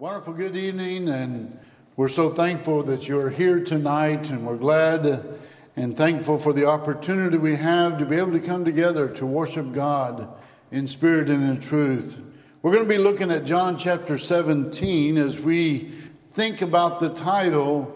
[0.00, 1.58] Wonderful good evening, and
[1.94, 5.38] we're so thankful that you're here tonight, and we're glad
[5.76, 9.74] and thankful for the opportunity we have to be able to come together to worship
[9.74, 10.26] God
[10.70, 12.18] in spirit and in truth.
[12.62, 15.90] We're going to be looking at John chapter 17 as we
[16.30, 17.94] think about the title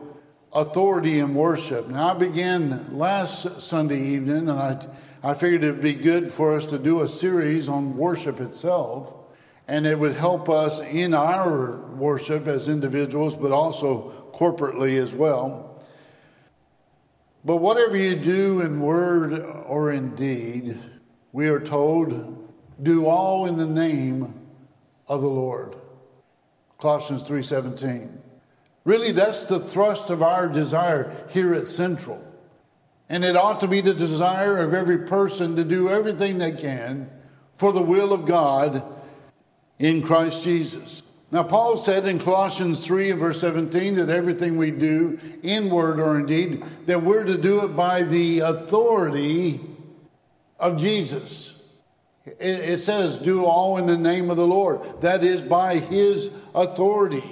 [0.52, 1.88] Authority in Worship.
[1.88, 4.86] Now, I began last Sunday evening, and I,
[5.22, 9.23] I figured it'd be good for us to do a series on worship itself
[9.66, 15.82] and it would help us in our worship as individuals, but also corporately as well.
[17.44, 19.32] But whatever you do in word
[19.66, 20.78] or in deed,
[21.32, 24.34] we are told, do all in the name
[25.06, 25.76] of the Lord.
[26.78, 28.18] Colossians 3:17.
[28.84, 32.22] Really that's the thrust of our desire here at Central.
[33.08, 37.10] And it ought to be the desire of every person to do everything they can
[37.56, 38.82] for the will of God
[39.78, 41.02] in Christ Jesus.
[41.30, 45.98] Now, Paul said in Colossians 3 and verse 17 that everything we do in word
[45.98, 49.60] or in deed, that we're to do it by the authority
[50.60, 51.54] of Jesus.
[52.24, 54.80] It, says, do all in the name of the Lord.
[55.00, 57.24] That is by his authority.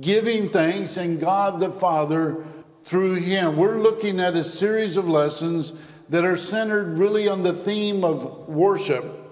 [0.00, 2.44] Giving thanks and God the Father
[2.82, 3.56] through him.
[3.56, 5.72] We're looking at a series of lessons
[6.08, 9.27] that are centered really on the theme of worship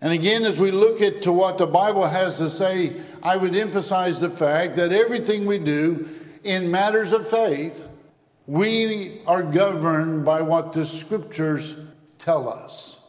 [0.00, 3.56] and again, as we look at to what the Bible has to say, I would
[3.56, 6.08] emphasize the fact that everything we do
[6.44, 7.86] in matters of faith,
[8.46, 11.74] we are governed by what the scriptures
[12.18, 13.00] tell us.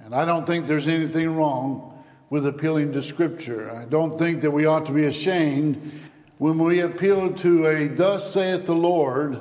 [0.00, 3.74] And I don't think there's anything wrong with appealing to scripture.
[3.74, 5.92] I don't think that we ought to be ashamed
[6.36, 9.40] when we appeal to a thus saith the Lord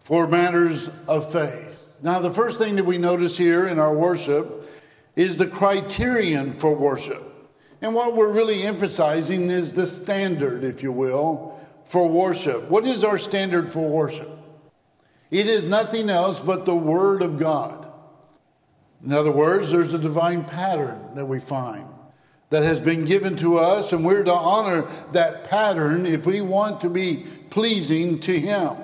[0.00, 1.90] for matters of faith.
[2.02, 4.61] Now, the first thing that we notice here in our worship
[5.16, 7.22] is the criterion for worship.
[7.80, 12.70] And what we're really emphasizing is the standard, if you will, for worship.
[12.70, 14.30] What is our standard for worship?
[15.30, 17.90] It is nothing else but the Word of God.
[19.04, 21.88] In other words, there's a divine pattern that we find
[22.50, 26.82] that has been given to us, and we're to honor that pattern if we want
[26.82, 28.76] to be pleasing to Him.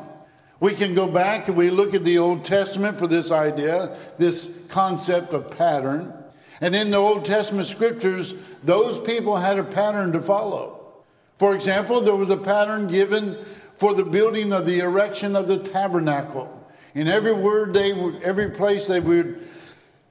[0.59, 4.51] We can go back and we look at the Old Testament for this idea, this
[4.69, 6.13] concept of pattern.
[6.61, 11.05] And in the Old Testament scriptures, those people had a pattern to follow.
[11.37, 13.39] For example, there was a pattern given
[13.75, 16.55] for the building of the erection of the tabernacle.
[16.95, 19.49] In every word they would, every place they would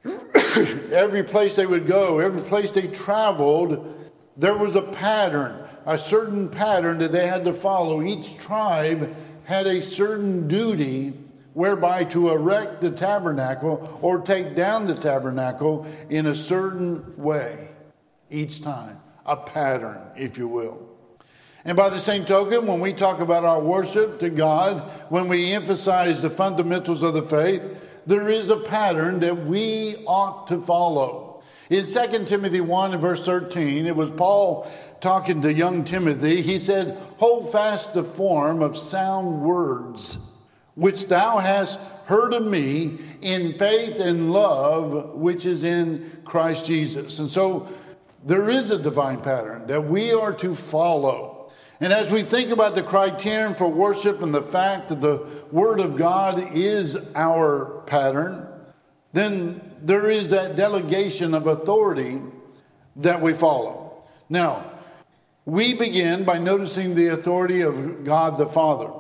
[0.92, 3.94] every place they would go, every place they traveled,
[4.38, 8.02] there was a pattern, a certain pattern that they had to follow.
[8.02, 11.14] Each tribe had a certain duty
[11.58, 17.68] whereby to erect the tabernacle or take down the tabernacle in a certain way
[18.30, 18.96] each time,
[19.26, 20.88] a pattern, if you will.
[21.66, 25.52] And by the same token, when we talk about our worship to God, when we
[25.52, 27.64] emphasize the fundamentals of the faith,
[28.06, 31.42] there is a pattern that we ought to follow.
[31.72, 36.44] In 2 Timothy 1 and verse 13, it was Paul talking to young Timothy.
[36.44, 40.20] He said, Hold fast the form of sound words
[40.78, 47.20] which thou hast heard of me in faith and love which is in Christ Jesus.
[47.20, 47.68] And so
[48.24, 51.52] there is a divine pattern that we are to follow.
[51.82, 55.80] And as we think about the criterion for worship and the fact that the Word
[55.80, 58.48] of God is our pattern,
[59.14, 62.22] then there is that delegation of authority
[62.98, 64.04] that we follow.
[64.30, 64.64] Now,
[65.46, 68.92] we begin by noticing the authority of God the Father.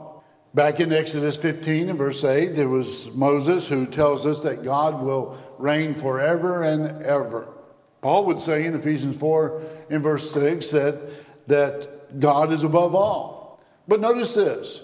[0.57, 5.03] Back in Exodus 15 and verse 8, there was Moses who tells us that God
[5.03, 7.53] will reign forever and ever.
[8.01, 10.99] Paul would say in Ephesians 4 in verse 6 that,
[11.45, 13.61] that God is above all.
[13.87, 14.81] But notice this.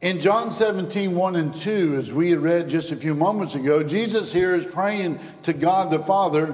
[0.00, 4.32] In John 17, 1 and 2, as we read just a few moments ago, Jesus
[4.32, 6.52] here is praying to God the Father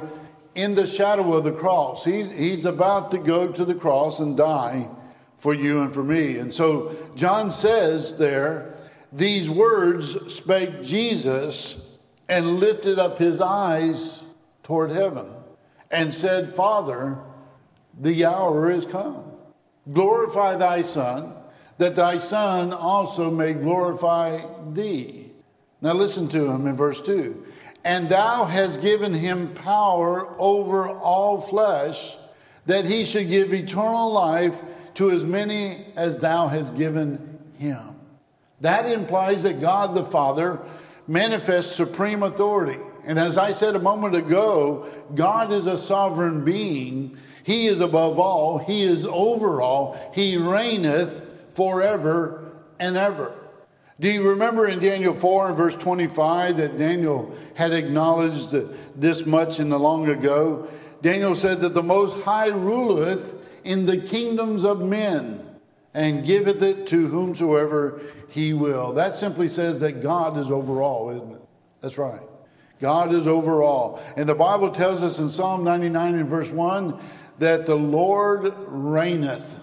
[0.54, 2.04] in the shadow of the cross.
[2.04, 4.90] He's, he's about to go to the cross and die
[5.42, 6.38] for you and for me.
[6.38, 8.74] And so John says there,
[9.12, 11.80] these words spake Jesus
[12.28, 14.20] and lifted up his eyes
[14.62, 15.26] toward heaven
[15.90, 17.18] and said, Father,
[18.00, 19.24] the hour is come.
[19.92, 21.34] Glorify thy Son,
[21.78, 25.26] that thy Son also may glorify thee.
[25.80, 27.44] Now listen to him in verse 2.
[27.84, 32.16] And thou hast given him power over all flesh,
[32.66, 34.54] that he should give eternal life
[34.94, 37.96] to as many as thou hast given him.
[38.60, 40.60] That implies that God the Father
[41.08, 42.78] manifests supreme authority.
[43.04, 47.16] And as I said a moment ago, God is a sovereign being.
[47.44, 51.20] He is above all, He is over all, He reigneth
[51.54, 53.34] forever and ever.
[53.98, 58.54] Do you remember in Daniel 4 and verse 25 that Daniel had acknowledged
[59.00, 60.68] this much in the long ago?
[61.02, 65.46] Daniel said that the Most High ruleth in the kingdoms of men
[65.94, 68.92] and giveth it to whomsoever he will.
[68.92, 71.42] That simply says that God is over all, isn't it?
[71.80, 72.20] That's right.
[72.80, 74.02] God is over all.
[74.16, 76.98] And the Bible tells us in Psalm 99 and verse 1
[77.38, 79.60] that the Lord reigneth.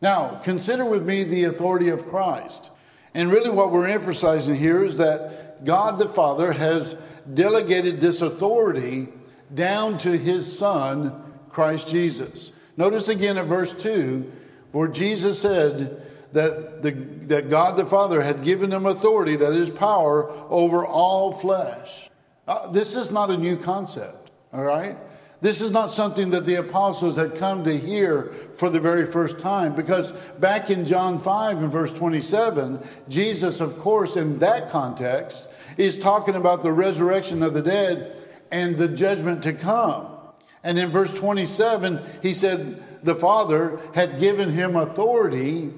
[0.00, 2.70] Now, consider with me the authority of Christ.
[3.14, 6.96] And really, what we're emphasizing here is that God the Father has
[7.32, 9.08] delegated this authority
[9.54, 12.52] down to his Son, Christ Jesus.
[12.76, 14.30] Notice again at verse 2
[14.72, 16.02] where Jesus said
[16.32, 16.90] that, the,
[17.28, 22.10] that God the Father had given him authority, that is power, over all flesh.
[22.46, 24.96] Uh, this is not a new concept, all right?
[25.40, 29.38] This is not something that the apostles had come to hear for the very first
[29.38, 35.48] time because back in John 5 and verse 27, Jesus, of course, in that context,
[35.76, 38.16] is talking about the resurrection of the dead
[38.50, 40.15] and the judgment to come.
[40.66, 45.70] And in verse 27, he said the Father had given him authority.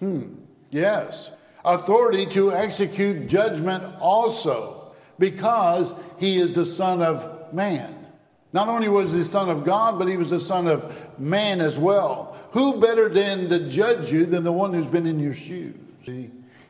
[0.00, 0.34] Hmm,
[0.70, 1.30] yes,
[1.64, 7.94] authority to execute judgment also because he is the Son of Man.
[8.52, 11.60] Not only was he the Son of God, but he was the Son of man
[11.60, 12.36] as well.
[12.50, 15.76] Who better than to judge you than the one who's been in your shoes?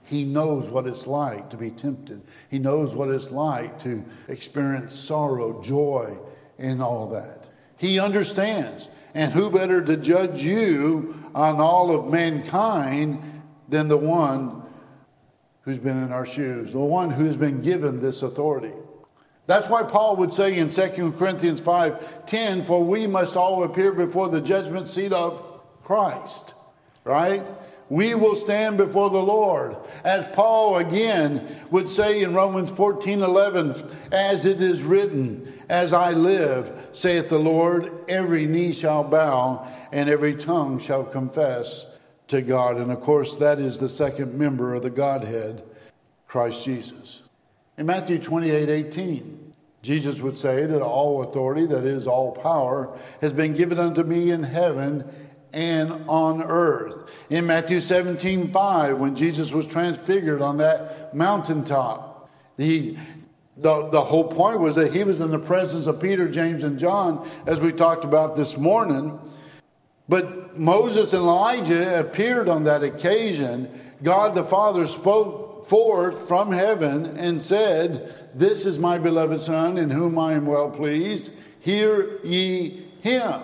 [0.04, 2.20] He knows what it's like to be tempted.
[2.50, 6.18] He knows what it's like to experience sorrow, joy,
[6.58, 7.48] and all that.
[7.76, 8.88] He understands.
[9.14, 14.62] And who better to judge you on all of mankind than the one
[15.62, 18.72] who's been in our shoes, the one who's been given this authority?
[19.46, 23.92] That's why Paul would say in 2 Corinthians 5 10, for we must all appear
[23.92, 25.42] before the judgment seat of
[25.84, 26.54] Christ,
[27.04, 27.42] right?
[27.88, 29.76] We will stand before the Lord.
[30.04, 36.12] As Paul again would say in Romans 14 11, as it is written, as I
[36.12, 41.86] live, saith the Lord, every knee shall bow and every tongue shall confess
[42.28, 42.78] to God.
[42.78, 45.62] And of course, that is the second member of the Godhead,
[46.26, 47.22] Christ Jesus.
[47.78, 49.52] In Matthew 28 18,
[49.82, 54.32] Jesus would say that all authority, that is, all power, has been given unto me
[54.32, 55.04] in heaven
[55.56, 57.08] and on earth.
[57.30, 62.98] In Matthew 17 5, when Jesus was transfigured on that mountaintop, he,
[63.56, 66.78] the, the whole point was that he was in the presence of Peter, James, and
[66.78, 69.18] John, as we talked about this morning.
[70.10, 73.80] But Moses and Elijah appeared on that occasion.
[74.02, 79.88] God the Father spoke forth from heaven and said, This is my beloved Son, in
[79.88, 81.30] whom I am well pleased.
[81.60, 83.40] Hear ye him.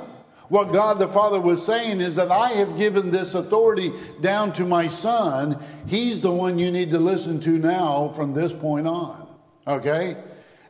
[0.53, 3.91] What God the Father was saying is that I have given this authority
[4.21, 5.59] down to my Son.
[5.87, 9.35] He's the one you need to listen to now from this point on.
[9.67, 10.15] Okay?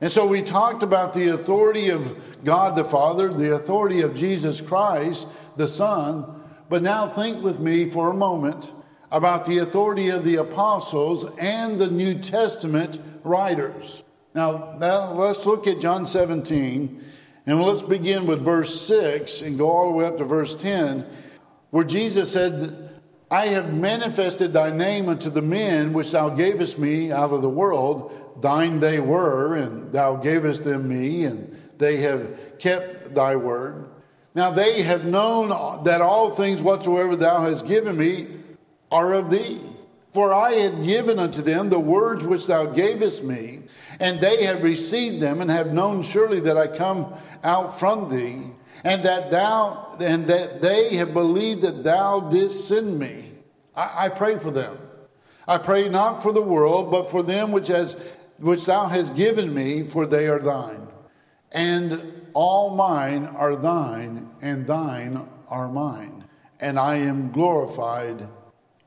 [0.00, 4.60] And so we talked about the authority of God the Father, the authority of Jesus
[4.60, 5.26] Christ,
[5.56, 6.42] the Son.
[6.68, 8.70] But now think with me for a moment
[9.10, 14.04] about the authority of the apostles and the New Testament writers.
[14.32, 17.02] Now, now let's look at John 17
[17.46, 21.04] and let's begin with verse 6 and go all the way up to verse 10,
[21.70, 22.90] where Jesus said,
[23.30, 27.48] I have manifested thy name unto the men which thou gavest me out of the
[27.48, 28.12] world.
[28.40, 33.88] Thine they were, and thou gavest them me, and they have kept thy word.
[34.34, 35.48] Now they have known
[35.84, 38.28] that all things whatsoever thou hast given me
[38.90, 39.60] are of thee.
[40.12, 43.62] For I had given unto them the words which thou gavest me,
[43.98, 48.50] and they have received them, and have known surely that I come out from thee,
[48.84, 53.30] and that thou and that they have believed that thou didst send me.
[53.74, 54.76] I, I pray for them.
[55.48, 57.94] I pray not for the world, but for them which has
[58.38, 60.88] which thou hast given me, for they are thine.
[61.52, 66.24] And all mine are thine, and thine are mine,
[66.60, 68.28] and I am glorified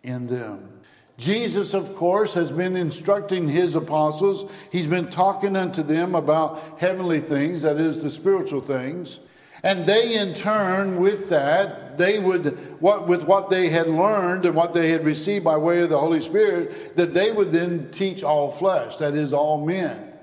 [0.03, 0.74] in them.
[1.17, 4.51] Jesus, of course, has been instructing his apostles.
[4.71, 9.19] He's been talking unto them about heavenly things, that is, the spiritual things.
[9.63, 14.55] And they, in turn, with that, they would, what, with what they had learned and
[14.55, 18.23] what they had received by way of the Holy Spirit, that they would then teach
[18.23, 20.13] all flesh, that is, all men.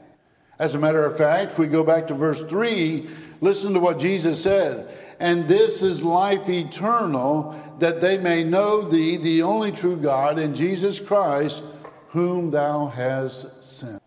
[0.59, 3.09] As a matter of fact, if we go back to verse 3,
[3.41, 4.87] listen to what Jesus said.
[5.23, 10.53] And this is life eternal, that they may know thee, the only true God, and
[10.53, 11.63] Jesus Christ,
[12.09, 14.03] whom thou hast sent.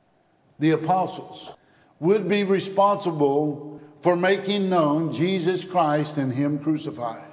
[0.59, 1.53] The apostles
[2.01, 7.31] would be responsible for making known Jesus Christ and Him crucified.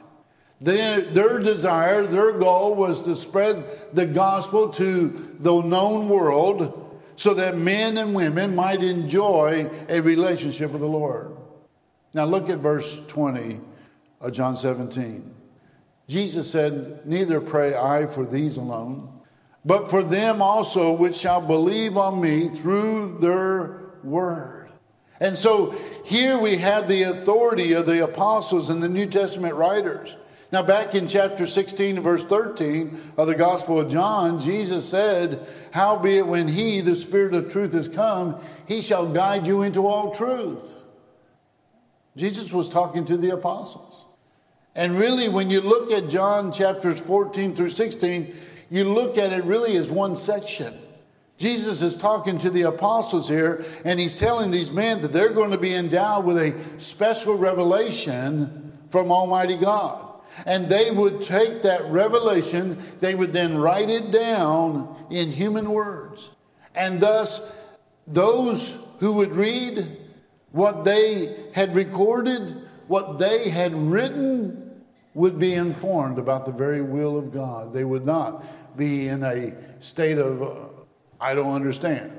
[0.61, 7.35] Their, their desire, their goal was to spread the gospel to the known world so
[7.35, 11.33] that men and women might enjoy a relationship with the Lord.
[12.15, 13.61] Now look at verse 20
[14.23, 15.35] of John 17.
[16.09, 19.21] Jesus said, Neither pray I for these alone,
[19.64, 24.71] but for them also which shall believe on me through their word.
[25.21, 25.71] And so
[26.05, 30.17] here we have the authority of the apostles and the New Testament writers.
[30.50, 36.26] Now, back in chapter 16, verse 13 of the Gospel of John, Jesus said, Howbeit,
[36.26, 40.76] when He, the Spirit of truth, is come, He shall guide you into all truth.
[42.17, 44.05] Jesus was talking to the apostles.
[44.75, 48.35] And really, when you look at John chapters 14 through 16,
[48.71, 50.75] you look at it really as one section.
[51.37, 55.50] Jesus is talking to the apostles here, and he's telling these men that they're going
[55.50, 60.09] to be endowed with a special revelation from Almighty God.
[60.47, 66.31] And they would take that revelation, they would then write it down in human words.
[66.75, 67.43] And thus,
[68.07, 69.99] those who would read
[70.52, 72.62] what they had recorded,
[72.93, 74.85] what they had written,
[75.15, 77.73] would be informed about the very will of God.
[77.73, 78.45] They would not
[78.77, 80.69] be in a state of, uh,
[81.19, 82.13] I don't understand.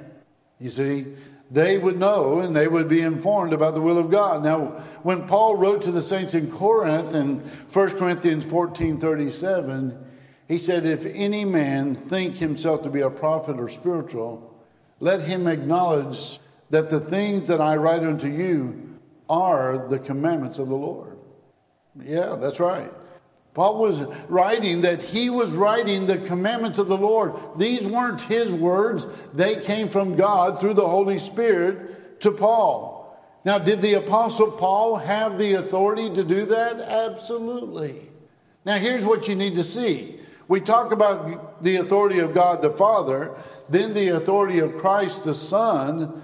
[0.60, 1.06] You see,
[1.51, 4.44] they would know and they would be informed about the will of God.
[4.44, 10.06] Now, when Paul wrote to the saints in Corinth in 1 Corinthians 14 37,
[10.48, 14.60] he said, If any man think himself to be a prophet or spiritual,
[15.00, 16.39] let him acknowledge
[16.72, 18.92] that the things that I write unto you
[19.30, 21.18] are the commandments of the Lord.
[22.03, 22.92] Yeah, that's right.
[23.53, 27.36] Paul was writing that he was writing the commandments of the Lord.
[27.58, 33.01] These weren't his words, they came from God through the Holy Spirit to Paul.
[33.46, 36.80] Now, did the Apostle Paul have the authority to do that?
[36.80, 38.01] Absolutely.
[38.65, 40.20] Now, here's what you need to see.
[40.48, 43.36] We talk about the authority of God the Father,
[43.70, 46.22] then the authority of Christ the Son,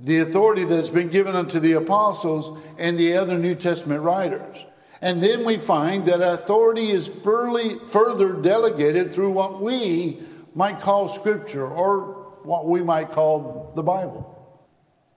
[0.00, 4.64] the authority that's been given unto the apostles and the other New Testament writers.
[5.00, 10.20] And then we find that authority is further delegated through what we
[10.54, 14.34] might call Scripture or what we might call the Bible.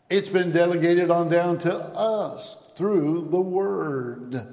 [0.10, 4.46] It's been delegated on down to us through the Word.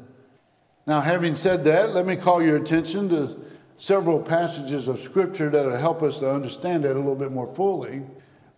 [0.86, 3.38] Now, having said that, let me call your attention to
[3.76, 7.52] several passages of Scripture that will help us to understand that a little bit more
[7.54, 8.02] fully.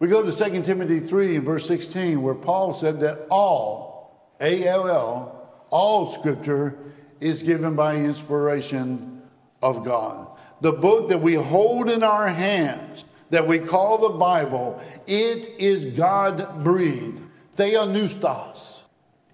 [0.01, 4.89] We go to 2 Timothy 3, verse 16, where Paul said that all, A L
[4.89, 6.79] L, all scripture
[7.21, 9.21] is given by inspiration
[9.63, 10.27] of God.
[10.63, 15.85] The book that we hold in our hands, that we call the Bible, it is
[15.85, 17.23] God breathed,
[17.57, 18.81] theopneustos,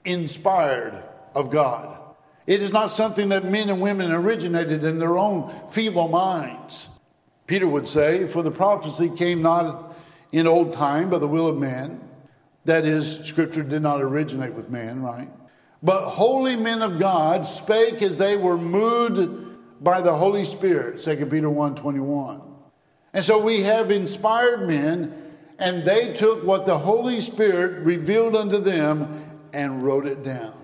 [0.04, 1.00] inspired
[1.36, 2.00] of God.
[2.48, 6.88] It is not something that men and women originated in their own feeble minds.
[7.46, 9.85] Peter would say, For the prophecy came not
[10.32, 12.00] in old time by the will of man.
[12.64, 15.28] That is, scripture did not originate with man, right?
[15.82, 19.46] But holy men of God spake as they were moved
[19.80, 22.42] by the Holy Spirit, 2 Peter 1 21.
[23.12, 25.14] And so we have inspired men,
[25.58, 30.54] and they took what the Holy Spirit revealed unto them and wrote it down.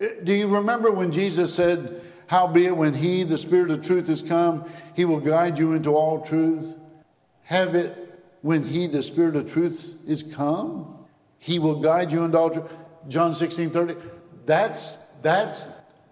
[0.00, 4.22] Eh, do you remember when Jesus said, Howbeit, when He, the Spirit of truth, is
[4.22, 6.74] come, He will guide you into all truth?
[7.44, 8.07] Have it
[8.42, 10.98] when He, the Spirit of truth, is come?
[11.38, 12.72] He will guide you into all truth.
[13.08, 13.96] John 16 30.
[14.46, 15.66] That's, that's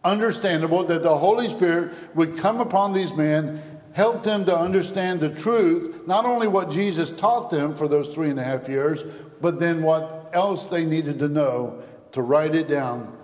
[0.04, 3.60] understandable that the Holy Spirit would come upon these men,
[3.92, 8.30] help them to understand the truth, not only what Jesus taught them for those three
[8.30, 9.04] and a half years,
[9.40, 13.16] but then what else they needed to know to write it down.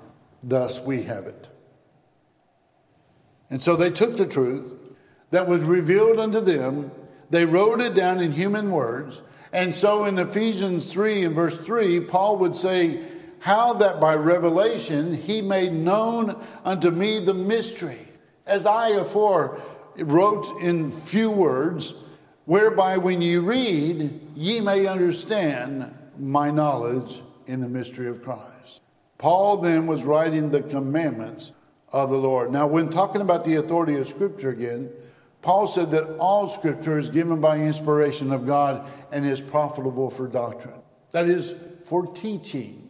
[0.42, 1.48] Thus, we have it.
[3.48, 4.74] And so they took the truth
[5.30, 6.90] that was revealed unto them,
[7.32, 9.22] they wrote it down in human words.
[9.54, 13.02] And so in Ephesians 3 and verse 3, Paul would say,
[13.38, 18.06] how that by revelation he made known unto me the mystery,
[18.46, 19.60] as I afore
[19.96, 21.94] wrote in few words,
[22.44, 28.80] whereby when ye read, ye may understand my knowledge in the mystery of Christ.
[29.16, 31.52] Paul then was writing the commandments
[31.92, 32.52] of the Lord.
[32.52, 34.90] Now, when talking about the authority of Scripture again,
[35.42, 40.26] Paul said that all Scripture is given by inspiration of God and is profitable for
[40.28, 40.80] doctrine.
[41.10, 42.82] That is, for teaching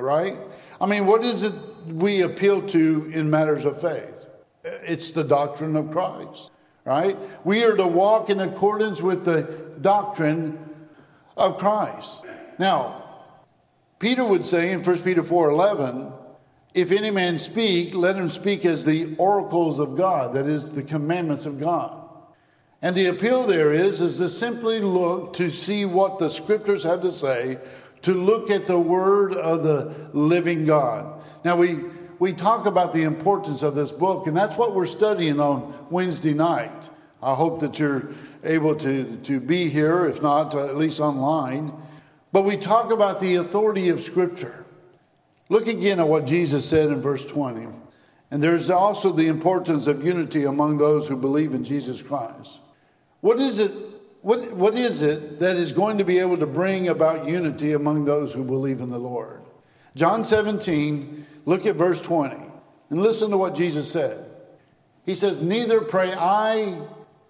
[0.00, 0.36] right?
[0.80, 1.54] I mean, what is it
[1.86, 4.26] we appeal to in matters of faith?
[4.64, 6.50] It's the doctrine of Christ,
[6.84, 7.16] right?
[7.44, 9.42] We are to walk in accordance with the
[9.80, 10.58] doctrine
[11.36, 12.22] of Christ.
[12.58, 13.02] Now,
[13.98, 16.12] Peter would say in 1 Peter 4:11,
[16.74, 20.82] if any man speak, let him speak as the oracles of God, that is the
[20.82, 22.02] commandments of God.
[22.82, 27.00] And the appeal there is is to simply look to see what the scriptures have
[27.02, 27.58] to say,
[28.02, 31.22] to look at the word of the living God.
[31.44, 31.78] Now we
[32.18, 36.32] we talk about the importance of this book, and that's what we're studying on Wednesday
[36.32, 36.90] night.
[37.22, 38.10] I hope that you're
[38.44, 41.72] able to, to be here, if not, uh, at least online.
[42.32, 44.63] But we talk about the authority of Scripture.
[45.48, 47.68] Look again at what Jesus said in verse 20.
[48.30, 52.58] And there's also the importance of unity among those who believe in Jesus Christ.
[53.20, 53.72] What is it?
[54.22, 58.06] What, what is it that is going to be able to bring about unity among
[58.06, 59.42] those who believe in the Lord?
[59.94, 62.34] John 17, look at verse 20,
[62.90, 64.24] and listen to what Jesus said.
[65.04, 66.80] He says, Neither pray I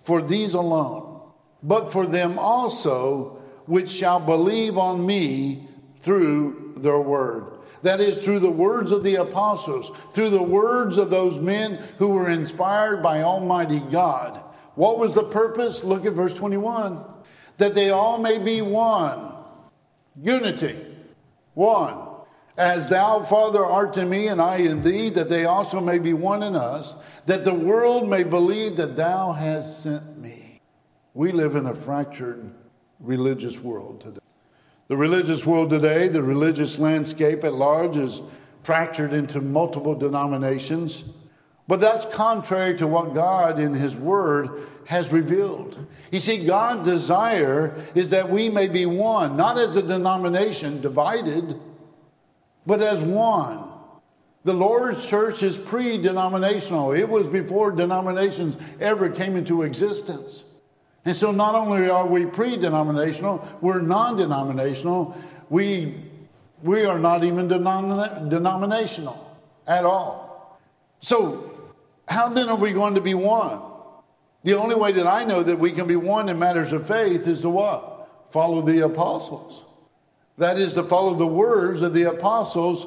[0.04, 1.21] for these alone,
[1.62, 5.66] but for them also which shall believe on me
[5.99, 7.53] through their word.
[7.85, 12.09] That is, through the words of the apostles, through the words of those men who
[12.09, 14.43] were inspired by Almighty God.
[14.75, 15.85] What was the purpose?
[15.85, 17.05] Look at verse 21
[17.59, 19.33] that they all may be one.
[20.21, 20.76] Unity.
[21.53, 22.09] One.
[22.57, 26.12] As thou, Father, art in me, and I in thee, that they also may be
[26.12, 26.95] one in us,
[27.26, 30.61] that the world may believe that thou hast sent me.
[31.12, 32.53] We live in a fractured
[32.99, 34.24] religious world today.
[34.88, 38.21] The religious world today, the religious landscape at large, is
[38.62, 41.05] fractured into multiple denominations.
[41.67, 44.50] But that's contrary to what God in His Word
[44.87, 45.87] has revealed.
[46.12, 51.59] You see, God's desire is that we may be one, not as a denomination divided,
[52.67, 53.71] but as one.
[54.45, 60.45] The Lord's church is pre denominational, it was before denominations ever came into existence.
[61.04, 65.16] And so not only are we pre denominational, we're non denominational.
[65.50, 65.94] We,
[66.62, 70.58] we are not even denom- denominational at all.
[71.00, 71.50] So,
[72.08, 73.61] how then are we going to be one?
[74.42, 77.26] The only way that I know that we can be one in matters of faith
[77.26, 78.08] is to what?
[78.30, 79.64] Follow the apostles.
[80.38, 82.86] That is to follow the words of the apostles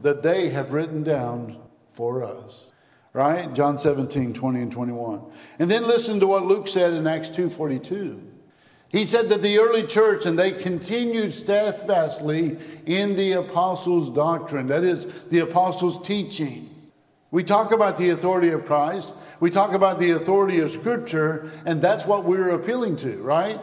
[0.00, 1.58] that they have written down
[1.92, 2.72] for us
[3.18, 3.52] right?
[3.52, 5.20] John 17, 20 and 21.
[5.58, 8.22] And then listen to what Luke said in Acts 2.42.
[8.90, 14.84] He said that the early church, and they continued steadfastly in the apostles' doctrine, that
[14.84, 16.70] is, the apostles' teaching.
[17.32, 21.82] We talk about the authority of Christ, we talk about the authority of Scripture, and
[21.82, 23.58] that's what we're appealing to, right?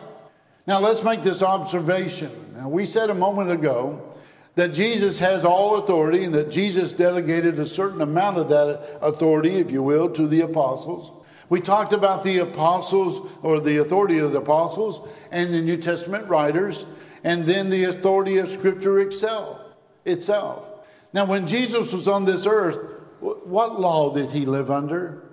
[0.68, 2.30] Now let's make this observation.
[2.58, 4.15] Now, we said a moment ago
[4.56, 9.56] that Jesus has all authority and that Jesus delegated a certain amount of that authority,
[9.56, 11.12] if you will, to the apostles.
[11.50, 16.28] We talked about the apostles or the authority of the apostles and the New Testament
[16.28, 16.86] writers,
[17.24, 19.62] and then the authority of Scripture itself.
[20.06, 20.66] itself.
[21.14, 22.80] Now, when Jesus was on this earth,
[23.20, 25.24] what law did he live under?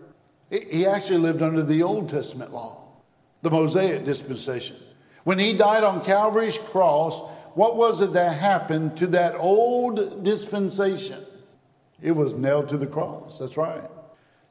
[0.51, 2.93] He actually lived under the Old Testament law,
[3.41, 4.77] the Mosaic dispensation.
[5.25, 7.23] When he died on Calvary's cross,
[7.55, 11.19] what was it that happened to that old dispensation?
[12.01, 13.39] It was nailed to the cross.
[13.39, 13.89] That's right.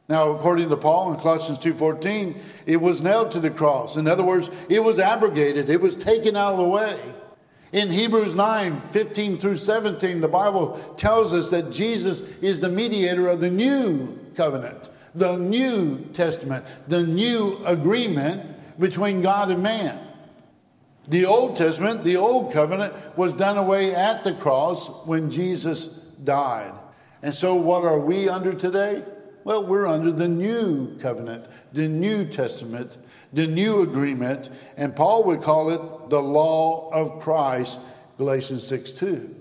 [0.07, 3.95] Now, according to Paul in Colossians 2:14, it was nailed to the cross.
[3.95, 5.69] In other words, it was abrogated.
[5.69, 6.97] It was taken out of the way.
[7.71, 13.29] In Hebrews 9, 15 through 17, the Bible tells us that Jesus is the mediator
[13.29, 18.43] of the new covenant, the new testament, the new agreement
[18.79, 19.97] between God and man.
[21.07, 25.87] The Old Testament, the Old Covenant, was done away at the cross when Jesus
[26.23, 26.73] died.
[27.23, 29.03] And so, what are we under today?
[29.43, 32.97] Well, we're under the new covenant, the New Testament,
[33.33, 37.79] the new agreement, and Paul would call it the law of Christ,
[38.17, 39.35] Galatians 6 2.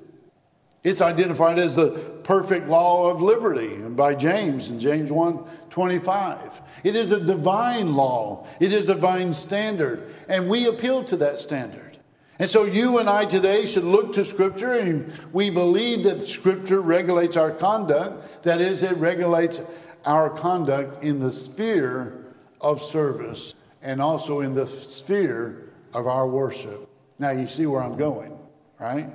[0.83, 1.91] It's identified as the
[2.25, 6.63] perfect law of liberty by James in James 1 25.
[6.85, 11.41] It is a divine law, it is a divine standard, and we appeal to that
[11.41, 11.99] standard.
[12.39, 16.81] And so you and I today should look to Scripture, and we believe that Scripture
[16.81, 18.45] regulates our conduct.
[18.45, 19.61] That is, it regulates
[20.07, 22.25] our conduct in the sphere
[22.63, 26.89] of service and also in the sphere of our worship.
[27.19, 28.39] Now, you see where I'm going,
[28.79, 29.07] right?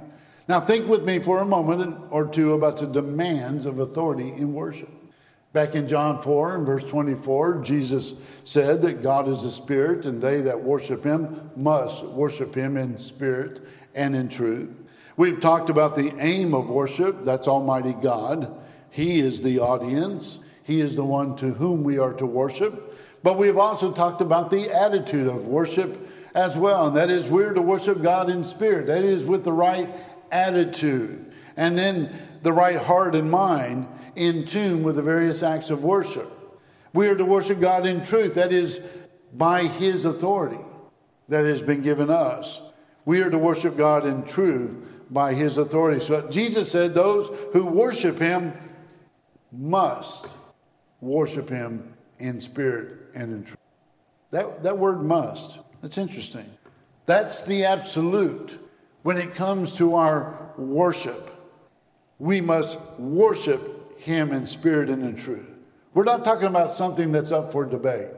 [0.47, 4.53] Now, think with me for a moment or two about the demands of authority in
[4.53, 4.89] worship.
[5.55, 8.13] Back in John 4 and verse 24, Jesus
[8.43, 12.97] said that God is a spirit, and they that worship him must worship him in
[12.97, 13.61] spirit
[13.95, 14.69] and in truth.
[15.15, 18.53] We've talked about the aim of worship that's Almighty God.
[18.89, 22.93] He is the audience, He is the one to whom we are to worship.
[23.23, 27.53] But we've also talked about the attitude of worship as well, and that is we're
[27.53, 28.87] to worship God in spirit.
[28.87, 29.87] That is with the right
[30.33, 32.09] attitude, and then
[32.43, 36.31] the right heart and mind in tune with the various acts of worship.
[36.93, 38.79] We are to worship God in truth, that is,
[39.33, 40.63] by His authority
[41.27, 42.61] that has been given us.
[43.03, 44.71] We are to worship God in truth
[45.09, 46.03] by His authority.
[46.03, 48.53] So Jesus said, Those who worship Him
[49.51, 50.35] must
[51.01, 53.59] worship Him in spirit and in truth.
[54.31, 56.49] That, that word must, that's interesting.
[57.05, 58.59] That's the absolute.
[59.03, 61.31] When it comes to our worship,
[62.17, 63.74] we must worship
[64.05, 65.51] Him in spirit and in truth.
[65.95, 68.09] We're not talking about something that's up for debate.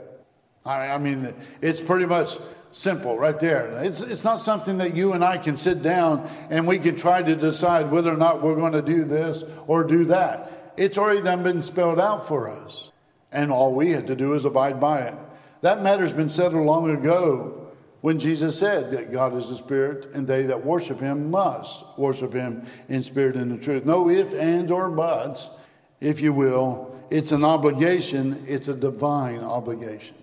[0.65, 2.37] I, mean, it's pretty much
[2.73, 3.71] simple right there.
[3.83, 7.21] It's, it's not something that you and I can sit down and we can try
[7.21, 10.73] to decide whether or not we're going to do this or do that.
[10.75, 12.91] It's already done been spelled out for us.
[13.31, 15.15] And all we had to do is abide by it.
[15.61, 17.71] That matter's been settled long ago
[18.01, 22.33] when Jesus said that God is a spirit and they that worship him must worship
[22.33, 23.85] him in spirit and in truth.
[23.85, 25.49] No ifs, ands, or buts,
[25.99, 26.95] if you will.
[27.09, 30.15] It's an obligation, it's a divine obligation.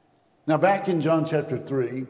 [0.46, 2.04] Now, back in John chapter 3,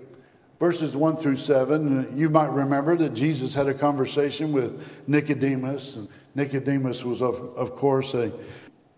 [0.58, 5.96] verses 1 through 7, you might remember that Jesus had a conversation with Nicodemus.
[5.96, 8.32] And Nicodemus was, of, of course, a,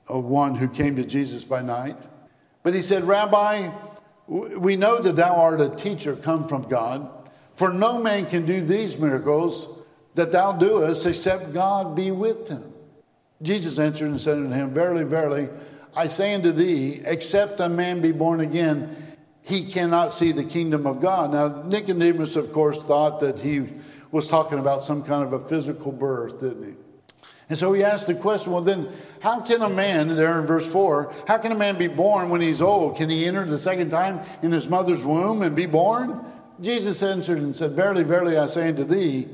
[0.08, 1.96] a one who came to Jesus by night.
[2.62, 3.70] But he said, Rabbi,
[4.26, 7.08] we know that thou art a teacher come from God,
[7.54, 9.68] for no man can do these miracles
[10.14, 12.72] that thou doest except God be with them.
[13.42, 15.48] Jesus answered and said unto him, Verily, verily,
[15.94, 18.96] I say unto thee, except a man be born again,
[19.42, 21.32] he cannot see the kingdom of God.
[21.32, 23.66] Now, Nicodemus, of course, thought that he
[24.10, 26.74] was talking about some kind of a physical birth, didn't he?
[27.48, 28.88] And so he asked the question well, then,
[29.20, 32.40] how can a man, there in verse 4, how can a man be born when
[32.40, 32.96] he's old?
[32.96, 36.24] Can he enter the second time in his mother's womb and be born?
[36.60, 39.28] Jesus answered and said, Verily, verily, I say unto thee,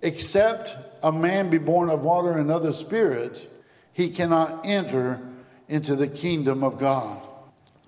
[0.00, 3.48] except a man be born of water and other spirit,
[3.92, 5.20] he cannot enter
[5.68, 7.20] into the kingdom of God.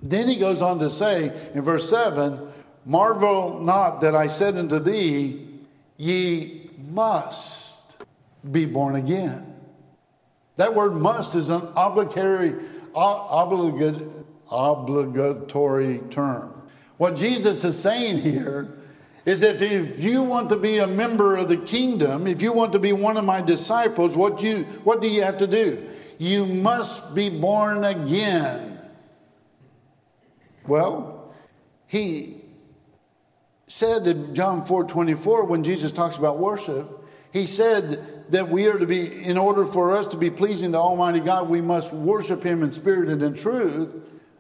[0.03, 2.53] Then he goes on to say in verse 7
[2.87, 5.48] Marvel not that I said unto thee,
[5.96, 7.96] Ye must
[8.50, 9.57] be born again.
[10.57, 12.55] That word must is an obligatory,
[14.50, 16.62] obligatory term.
[16.96, 18.77] What Jesus is saying here
[19.25, 22.73] is that if you want to be a member of the kingdom, if you want
[22.73, 25.87] to be one of my disciples, what, you, what do you have to do?
[26.19, 28.79] You must be born again.
[30.67, 31.35] Well,
[31.87, 32.43] he
[33.67, 38.79] said in John 4 24, when Jesus talks about worship, he said that we are
[38.79, 42.43] to be, in order for us to be pleasing to Almighty God, we must worship
[42.43, 43.91] Him in spirit and in truth.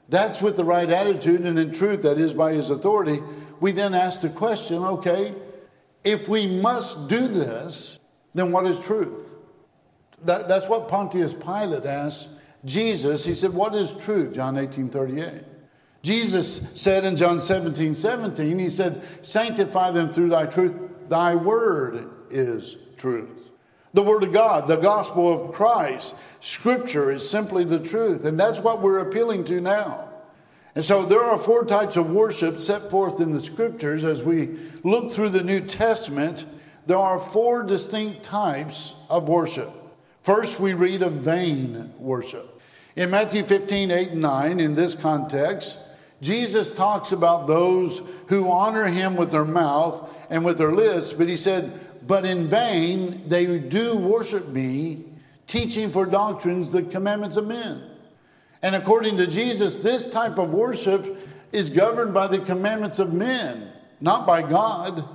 [0.08, 3.20] That's with the right attitude and in truth, that is by His authority
[3.60, 5.34] we then ask the question okay,
[6.02, 7.98] if we must do this,
[8.34, 9.34] then what is truth?
[10.24, 12.28] That, that's what Pontius Pilate asked
[12.64, 13.24] Jesus.
[13.24, 14.34] He said, What is truth?
[14.34, 15.42] John 18 38.
[16.02, 20.74] Jesus said in John 17 17, He said, Sanctify them through thy truth.
[21.08, 23.50] Thy word is truth.
[23.94, 28.24] The word of God, the gospel of Christ, scripture is simply the truth.
[28.24, 30.10] And that's what we're appealing to now.
[30.74, 34.02] And so there are four types of worship set forth in the scriptures.
[34.02, 36.46] As we look through the New Testament,
[36.86, 39.70] there are four distinct types of worship.
[40.22, 42.60] First, we read of vain worship.
[42.96, 45.78] In Matthew 15, 8, and 9, in this context,
[46.20, 51.28] Jesus talks about those who honor him with their mouth and with their lips, but
[51.28, 51.72] he said,
[52.06, 55.04] But in vain they do worship me,
[55.46, 57.82] teaching for doctrines the commandments of men.
[58.64, 61.18] And according to Jesus, this type of worship
[61.52, 65.06] is governed by the commandments of men, not by God.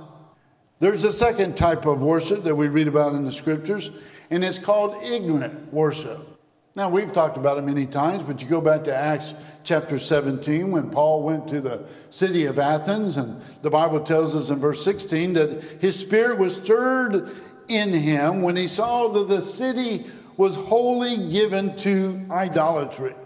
[0.78, 3.90] There's a second type of worship that we read about in the scriptures,
[4.30, 6.28] and it's called ignorant worship.
[6.76, 9.34] Now, we've talked about it many times, but you go back to Acts
[9.64, 14.50] chapter 17 when Paul went to the city of Athens, and the Bible tells us
[14.50, 17.28] in verse 16 that his spirit was stirred
[17.66, 23.16] in him when he saw that the city was wholly given to idolatry.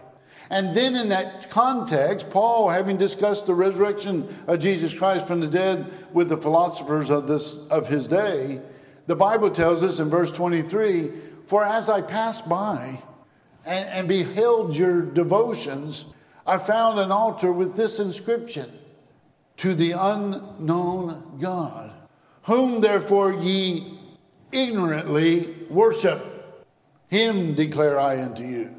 [0.50, 5.46] And then, in that context, Paul, having discussed the resurrection of Jesus Christ from the
[5.46, 8.60] dead with the philosophers of, this, of his day,
[9.06, 11.10] the Bible tells us in verse 23
[11.46, 13.02] For as I passed by
[13.64, 16.04] and, and beheld your devotions,
[16.46, 18.70] I found an altar with this inscription
[19.58, 21.90] To the unknown God,
[22.42, 23.98] whom therefore ye
[24.52, 26.32] ignorantly worship.
[27.08, 28.74] Him declare I unto you.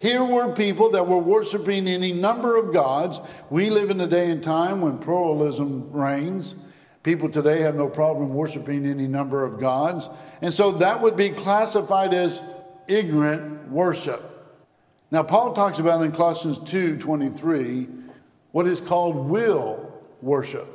[0.00, 3.20] Here were people that were worshiping any number of gods.
[3.50, 6.54] We live in a day and time when pluralism reigns.
[7.02, 10.08] People today have no problem worshiping any number of gods.
[10.40, 12.40] And so that would be classified as
[12.86, 14.22] ignorant worship.
[15.10, 17.88] Now, Paul talks about in Colossians 2 23
[18.52, 20.66] what is called will worship.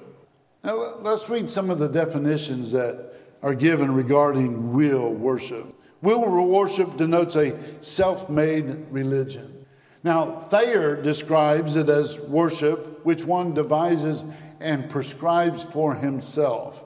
[0.63, 5.65] Now, let's read some of the definitions that are given regarding will worship.
[6.03, 9.65] Will worship denotes a self made religion.
[10.03, 14.25] Now, Thayer describes it as worship which one devises
[14.59, 16.83] and prescribes for himself,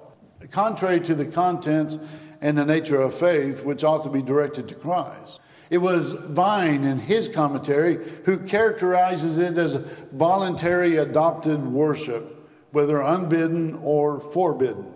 [0.52, 1.98] contrary to the contents
[2.42, 5.40] and the nature of faith, which ought to be directed to Christ.
[5.72, 9.78] It was Vine in his commentary who characterizes it as
[10.12, 14.94] voluntary adopted worship, whether unbidden or forbidden.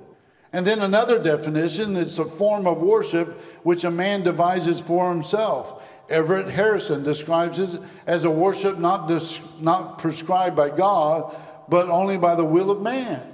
[0.53, 5.83] And then another definition it's a form of worship which a man devises for himself.
[6.09, 11.33] Everett Harrison describes it as a worship not, dis, not prescribed by God,
[11.69, 13.25] but only by the will of man.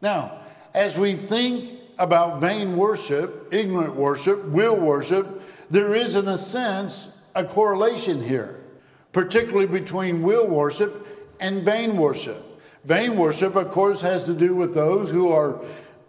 [0.00, 0.38] Now,
[0.72, 7.08] as we think about vain worship, ignorant worship, will worship, there is, in a sense,
[7.34, 8.64] a correlation here,
[9.12, 12.44] particularly between will worship and vain worship.
[12.84, 15.60] Vain worship, of course, has to do with those who are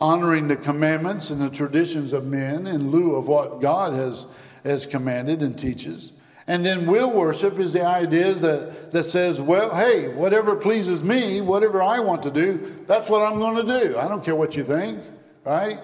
[0.01, 4.25] honoring the commandments and the traditions of men in lieu of what God has,
[4.65, 6.11] has commanded and teaches.
[6.47, 11.39] And then will worship is the idea that, that says, well, hey, whatever pleases me,
[11.39, 13.97] whatever I want to do, that's what I'm going to do.
[13.97, 14.99] I don't care what you think,
[15.45, 15.79] right?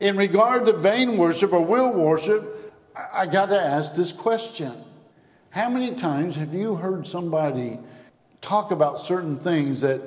[0.00, 2.72] In regard to vain worship or will worship,
[3.12, 4.72] I got to ask this question.
[5.50, 7.78] How many times have you heard somebody
[8.40, 10.02] talk about certain things that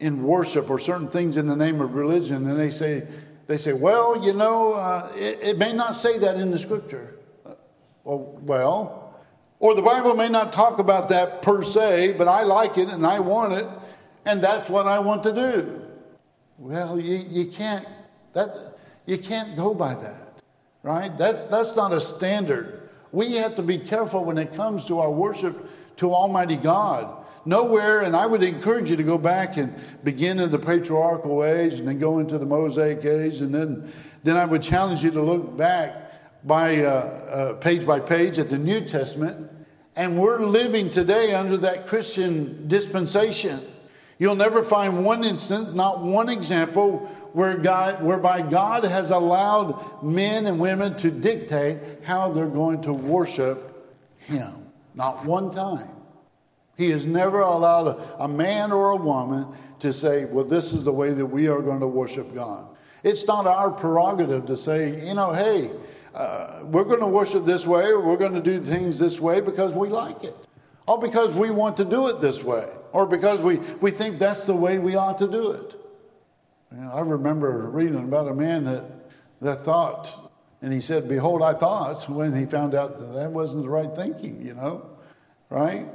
[0.00, 3.06] in worship or certain things in the name of religion and they say
[3.46, 7.16] they say well you know uh, it, it, may not say that in the scripture
[7.44, 7.54] uh,
[8.04, 9.14] well, well
[9.58, 13.06] or the bible may not talk about that per se but i like it and
[13.06, 13.66] i want it
[14.24, 15.82] and that's what i want to do
[16.58, 17.86] well you, you can't
[18.34, 20.28] that you can't go by that
[20.82, 21.16] right?
[21.18, 22.88] That's, that's not a standard.
[23.12, 27.24] We have to be careful when it comes to our worship to Almighty God.
[27.44, 29.74] Nowhere, and I would encourage you to go back and
[30.04, 33.90] begin in the patriarchal age and then go into the Mosaic age, and then,
[34.22, 38.48] then I would challenge you to look back by uh, uh, page by page at
[38.48, 39.50] the New Testament.
[39.96, 43.60] And we're living today under that Christian dispensation.
[44.18, 46.98] You'll never find one instance, not one example,
[47.32, 52.92] where God, whereby God has allowed men and women to dictate how they're going to
[52.92, 54.66] worship Him.
[54.94, 55.90] Not one time.
[56.78, 59.46] He has never allowed a, a man or a woman
[59.80, 62.68] to say, well, this is the way that we are going to worship God.
[63.02, 65.72] It's not our prerogative to say, you know, hey,
[66.14, 69.40] uh, we're going to worship this way or we're going to do things this way
[69.40, 70.36] because we like it.
[70.86, 72.66] Or because we want to do it this way.
[72.92, 75.74] Or because we, we think that's the way we ought to do it.
[76.72, 78.84] You know, I remember reading about a man that,
[79.40, 83.64] that thought, and he said, Behold, I thought, when he found out that that wasn't
[83.64, 84.88] the right thinking, you know,
[85.50, 85.86] right?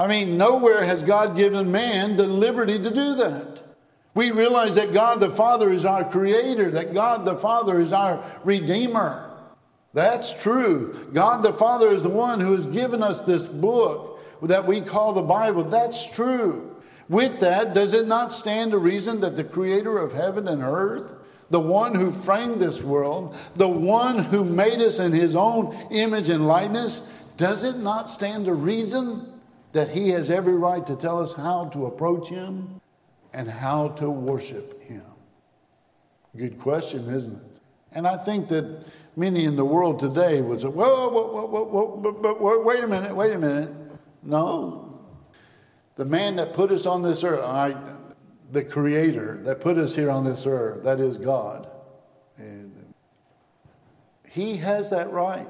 [0.00, 3.62] I mean, nowhere has God given man the liberty to do that.
[4.14, 8.24] We realize that God the Father is our creator, that God the Father is our
[8.42, 9.30] redeemer.
[9.92, 11.06] That's true.
[11.12, 15.12] God the Father is the one who has given us this book that we call
[15.12, 15.64] the Bible.
[15.64, 16.74] That's true.
[17.10, 21.12] With that, does it not stand to reason that the creator of heaven and earth,
[21.50, 26.30] the one who framed this world, the one who made us in his own image
[26.30, 27.02] and likeness,
[27.36, 29.26] does it not stand to reason
[29.72, 32.80] that he has every right to tell us how to approach him
[33.32, 35.02] and how to worship him?
[36.36, 37.60] Good question, isn't it?
[37.92, 38.84] And I think that
[39.16, 43.32] many in the world today would say, whoa, whoa, whoa, whoa, wait a minute, wait
[43.32, 43.70] a minute.
[44.22, 44.90] No,
[45.96, 47.76] the man that put us on this earth, I,
[48.52, 51.68] the creator that put us here on this earth, that is God.
[52.36, 52.72] And
[54.26, 55.46] he has that right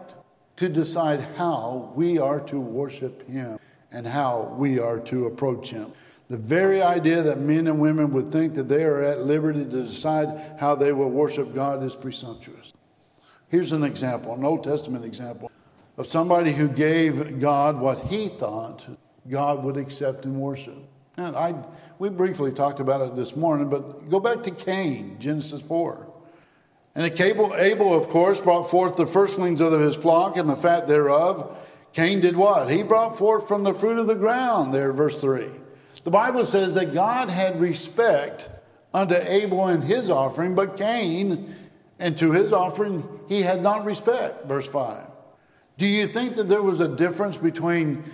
[0.56, 3.58] to decide how we are to worship him
[3.92, 5.92] and how we are to approach him.
[6.28, 9.82] The very idea that men and women would think that they are at liberty to
[9.82, 12.72] decide how they will worship God is presumptuous.
[13.48, 15.50] Here's an example, an Old Testament example
[15.98, 18.86] of somebody who gave God what he thought
[19.28, 20.78] God would accept and worship.
[21.16, 21.54] And I,
[21.98, 26.06] we briefly talked about it this morning, but go back to Cain, Genesis 4.
[26.94, 30.88] And Abel, Abel, of course, brought forth the firstlings of his flock and the fat
[30.88, 31.56] thereof.
[31.92, 32.70] Cain did what?
[32.70, 35.46] He brought forth from the fruit of the ground, there, verse 3.
[36.04, 38.48] The Bible says that God had respect
[38.94, 41.54] unto Abel and his offering, but Cain
[41.98, 45.06] and to his offering he had not respect, verse 5.
[45.78, 48.04] Do you think that there was a difference between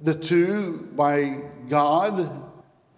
[0.00, 2.44] the two by God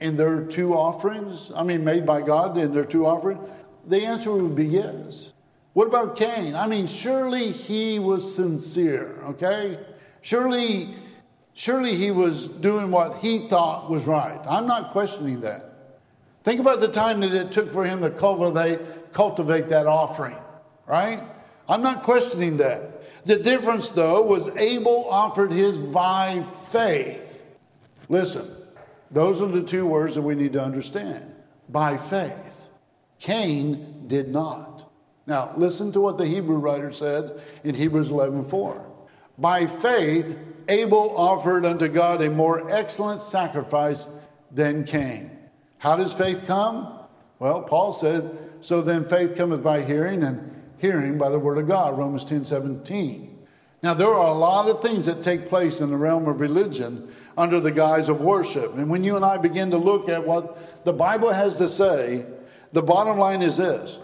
[0.00, 1.50] in their two offerings?
[1.54, 3.40] I mean, made by God in their two offerings?
[3.86, 5.31] The answer would be yes.
[5.74, 6.54] What about Cain?
[6.54, 9.78] I mean, surely he was sincere, okay?
[10.20, 10.94] Surely,
[11.54, 14.38] surely he was doing what he thought was right.
[14.46, 15.72] I'm not questioning that.
[16.44, 20.36] Think about the time that it took for him to cultivate, cultivate that offering,
[20.86, 21.22] right?
[21.68, 23.24] I'm not questioning that.
[23.24, 27.46] The difference, though, was Abel offered his by faith.
[28.08, 28.50] Listen,
[29.10, 31.32] those are the two words that we need to understand.
[31.68, 32.70] By faith.
[33.20, 34.71] Cain did not.
[35.26, 38.86] Now, listen to what the Hebrew writer said in Hebrews 11:4.
[39.38, 40.36] By faith,
[40.68, 44.08] Abel offered unto God a more excellent sacrifice
[44.50, 45.30] than Cain.
[45.78, 46.92] How does faith come?
[47.38, 48.30] Well, Paul said,
[48.60, 52.44] So then faith cometh by hearing, and hearing by the word of God, Romans 10
[52.44, 53.28] 17.
[53.82, 57.12] Now, there are a lot of things that take place in the realm of religion
[57.36, 58.76] under the guise of worship.
[58.76, 62.26] And when you and I begin to look at what the Bible has to say,
[62.72, 63.98] the bottom line is this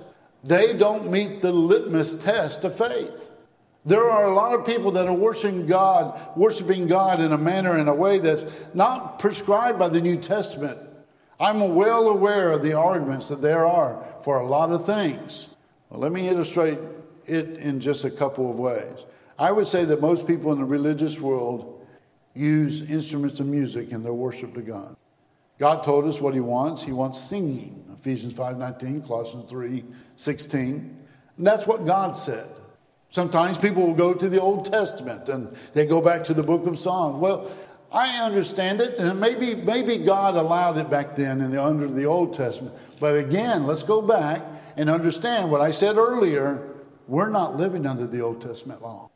[0.44, 3.28] they don't meet the litmus test of faith.
[3.84, 7.78] There are a lot of people that are worshiping God, worshiping God in a manner,
[7.78, 10.78] in a way that's not prescribed by the New Testament.
[11.40, 15.48] I'm well aware of the arguments that there are for a lot of things.
[15.88, 16.78] Well, let me illustrate
[17.26, 19.04] it in just a couple of ways.
[19.38, 21.86] I would say that most people in the religious world
[22.34, 24.96] use instruments of music in their worship to God.
[25.58, 26.82] God told us what he wants.
[26.82, 27.87] He wants singing.
[27.98, 30.96] Ephesians 5:19, Colossians 3:16.
[31.36, 32.48] And that's what God said.
[33.10, 36.66] Sometimes people will go to the Old Testament and they go back to the book
[36.66, 37.20] of Psalms.
[37.20, 37.50] Well,
[37.90, 42.04] I understand it, and maybe maybe God allowed it back then in the, under the
[42.04, 42.74] Old Testament.
[43.00, 44.42] But again, let's go back
[44.76, 46.74] and understand what I said earlier.
[47.06, 49.10] We're not living under the Old Testament law.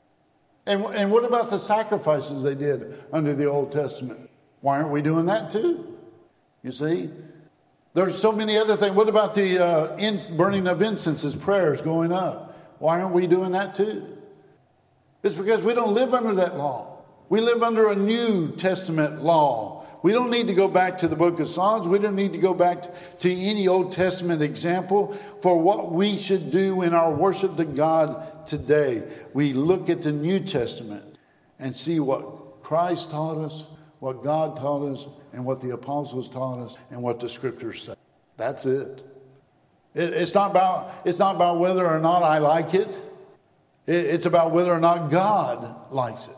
[0.64, 4.30] And, and what about the sacrifices they did under the Old Testament?
[4.60, 5.98] Why aren't we doing that too?
[6.62, 7.10] You see?
[7.94, 8.94] There's so many other things.
[8.96, 12.57] What about the uh, in, burning of incenses, prayers going up?
[12.78, 14.18] Why aren't we doing that too?
[15.22, 17.05] It's because we don't live under that law.
[17.28, 19.87] We live under a New Testament law.
[20.02, 21.87] We don't need to go back to the book of Psalms.
[21.87, 22.87] We don't need to go back
[23.20, 28.46] to any Old Testament example for what we should do in our worship to God
[28.46, 29.05] today.
[29.33, 31.18] We look at the New Testament
[31.61, 33.64] and see what Christ taught us,
[34.00, 37.94] what God taught us, and what the apostles taught us, and what the scriptures say.
[38.36, 39.02] That's it.
[39.94, 42.98] It's not about, it's not about whether or not I like it.
[43.86, 46.36] It's about whether or not God likes it.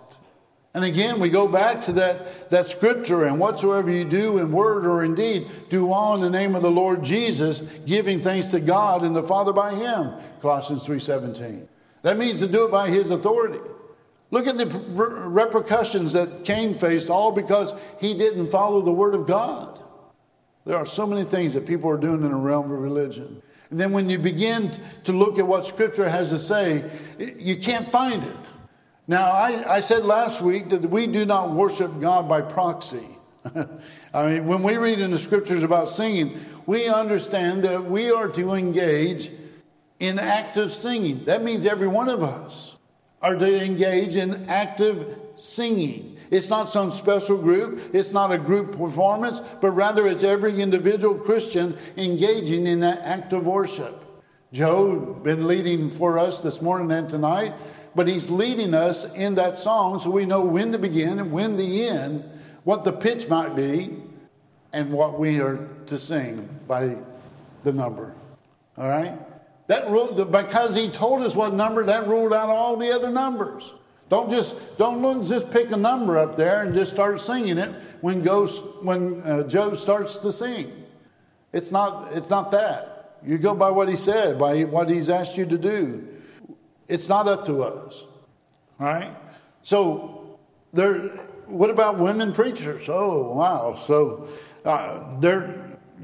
[0.74, 4.84] And again, we go back to that, that scripture, and whatsoever you do in word
[4.84, 8.58] or in deed, do all in the name of the Lord Jesus, giving thanks to
[8.58, 10.12] God and the Father by him.
[10.40, 11.68] Colossians 3.17.
[12.02, 13.60] That means to do it by his authority.
[14.34, 19.28] Look at the repercussions that Cain faced, all because he didn't follow the word of
[19.28, 19.80] God.
[20.64, 23.40] There are so many things that people are doing in the realm of religion.
[23.70, 24.72] And then when you begin
[25.04, 26.90] to look at what scripture has to say,
[27.38, 28.50] you can't find it.
[29.06, 33.06] Now, I, I said last week that we do not worship God by proxy.
[34.12, 38.26] I mean, when we read in the scriptures about singing, we understand that we are
[38.30, 39.30] to engage
[40.00, 41.24] in active singing.
[41.26, 42.73] That means every one of us
[43.24, 46.16] are to engage in active singing.
[46.30, 51.16] It's not some special group, it's not a group performance, but rather it's every individual
[51.16, 54.00] Christian engaging in that act of worship.
[54.52, 57.52] Joe been leading for us this morning and tonight
[57.94, 61.56] but he's leading us in that song so we know when to begin and when
[61.56, 62.24] to end,
[62.64, 63.96] what the pitch might be,
[64.72, 66.96] and what we are to sing by
[67.62, 68.12] the number.
[68.76, 69.16] All right?
[69.66, 73.72] That ruled because he told us what number, that ruled out all the other numbers.
[74.10, 78.22] Don't just don't just pick a number up there and just start singing it when
[78.22, 80.70] goes when uh, Joe starts to sing.
[81.52, 82.94] It's not it's not that.
[83.26, 86.06] You go by what he said, by what he's asked you to do.
[86.88, 88.04] It's not up to us.
[88.78, 89.16] Right?
[89.62, 90.38] So,
[90.72, 90.98] there,
[91.46, 92.86] what about women preachers?
[92.88, 93.80] Oh, wow.
[93.86, 94.28] So,
[94.64, 95.18] uh,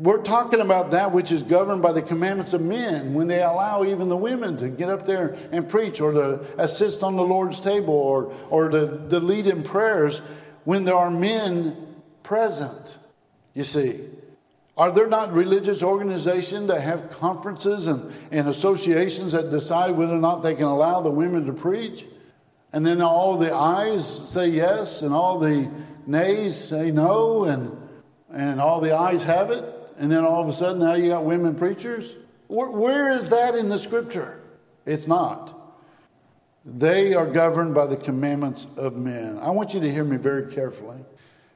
[0.00, 3.84] we're talking about that which is governed by the commandments of men when they allow
[3.84, 7.60] even the women to get up there and preach or to assist on the Lord's
[7.60, 10.22] table or, or to, to lead in prayers
[10.64, 11.76] when there are men
[12.22, 12.96] present,
[13.52, 14.00] you see.
[14.76, 20.20] Are there not religious organizations that have conferences and, and associations that decide whether or
[20.20, 22.06] not they can allow the women to preach?
[22.72, 25.70] And then all the ayes say yes, and all the
[26.06, 27.76] nays say no, and,
[28.32, 29.79] and all the ayes have it.
[30.00, 32.16] And then all of a sudden, now you got women preachers?
[32.48, 34.40] where, where is that in the scripture?
[34.86, 35.54] It's not.
[36.64, 39.38] They are governed by the commandments of men.
[39.38, 40.98] I want you to hear me very carefully.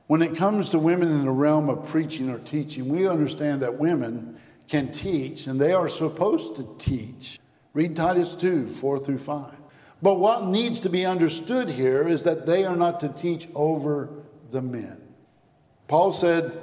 [0.07, 3.78] When it comes to women in the realm of preaching or teaching, we understand that
[3.78, 4.38] women
[4.68, 7.40] can teach and they are supposed to teach.
[7.72, 9.57] Read Titus 2 4 through 5.
[10.03, 14.11] But what needs to be understood here is that they are not to teach over
[14.51, 15.01] the men.
[15.88, 16.61] Paul said,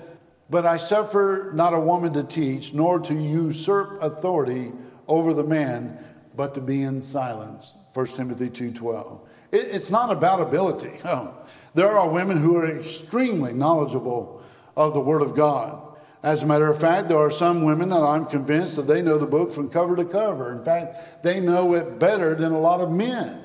[0.52, 4.74] But I suffer not a woman to teach, nor to usurp authority
[5.08, 5.98] over the man,
[6.36, 7.72] but to be in silence.
[7.94, 9.22] 1 Timothy 2.12.
[9.54, 10.92] It's not about ability.
[11.06, 11.34] Oh,
[11.74, 14.44] there are women who are extremely knowledgeable
[14.76, 15.82] of the Word of God.
[16.22, 19.18] As a matter of fact, there are some women that I'm convinced that they know
[19.18, 20.52] the book from cover to cover.
[20.52, 23.42] In fact, they know it better than a lot of men.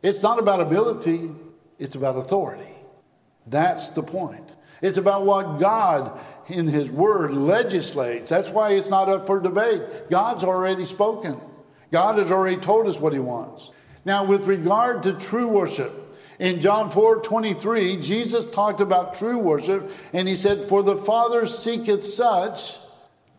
[0.00, 1.32] It's not about ability,
[1.80, 2.72] it's about authority.
[3.48, 4.54] That's the point.
[4.80, 6.18] It's about what God
[6.48, 8.30] in His Word legislates.
[8.30, 10.10] That's why it's not up for debate.
[10.10, 11.40] God's already spoken,
[11.92, 13.70] God has already told us what He wants.
[14.04, 16.06] Now, with regard to true worship,
[16.38, 21.46] in John 4 23, Jesus talked about true worship, and he said, For the Father
[21.46, 22.76] seeketh such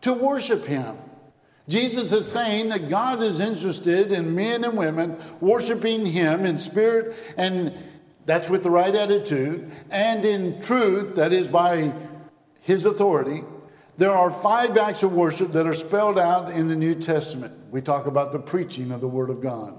[0.00, 0.96] to worship him.
[1.68, 7.14] Jesus is saying that God is interested in men and women worshiping him in spirit,
[7.36, 7.72] and
[8.26, 11.92] that's with the right attitude, and in truth, that is by
[12.68, 13.42] his authority.
[13.96, 17.54] There are five acts of worship that are spelled out in the New Testament.
[17.70, 19.74] We talk about the preaching of the Word of God,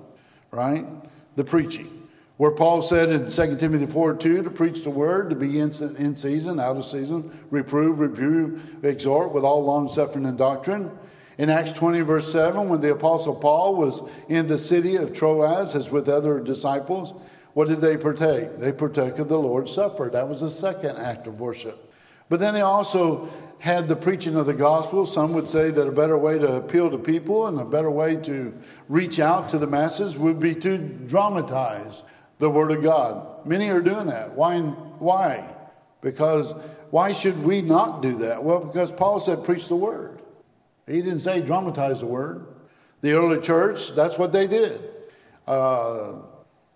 [0.50, 0.88] right?
[1.36, 2.08] The preaching.
[2.38, 5.72] Where Paul said in 2 Timothy 4 2 to preach the word, to be in,
[5.98, 10.90] in season, out of season, reprove, rebuke, exhort with all long suffering and doctrine.
[11.38, 15.76] In Acts 20, verse 7, when the Apostle Paul was in the city of Troas
[15.76, 17.14] as with other disciples,
[17.54, 18.58] what did they partake?
[18.58, 20.10] They partook of the Lord's Supper.
[20.10, 21.86] That was the second act of worship.
[22.30, 25.06] But then they also had the preaching of the gospel.
[25.06, 28.16] Some would say that a better way to appeal to people and a better way
[28.18, 28.58] to
[28.88, 32.04] reach out to the masses would be to dramatize
[32.38, 33.46] the Word of God.
[33.46, 34.34] Many are doing that.
[34.34, 34.60] Why?
[34.60, 35.44] Why?
[36.02, 36.54] Because
[36.92, 38.44] why should we not do that?
[38.44, 40.22] Well, because Paul said, preach the Word.
[40.88, 42.46] He didn't say dramatize the Word.
[43.02, 44.82] The early church, that's what they did.
[45.46, 46.22] Uh,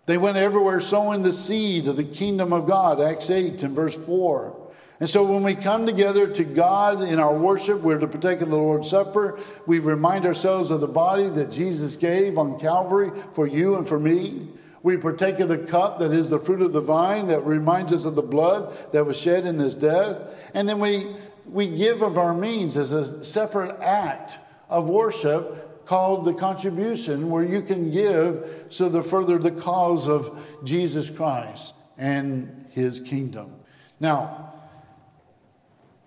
[0.05, 3.95] they went everywhere sowing the seed of the kingdom of God, Acts 8 and verse
[3.95, 4.62] 4.
[5.03, 8.47] And so when we come together to God in our worship, we're to partake of
[8.47, 9.37] the Lord's Supper.
[9.65, 13.99] We remind ourselves of the body that Jesus gave on Calvary for you and for
[13.99, 14.47] me.
[14.81, 18.05] We partake of the cup that is the fruit of the vine that reminds us
[18.05, 20.21] of the blood that was shed in his death.
[20.53, 21.13] And then we,
[21.51, 24.37] we give of our means as a separate act
[24.69, 30.41] of worship called the contribution, where you can give so to further the cause of
[30.63, 33.53] Jesus Christ and his kingdom.
[33.99, 34.51] Now,